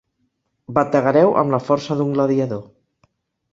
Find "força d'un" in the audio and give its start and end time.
1.67-2.17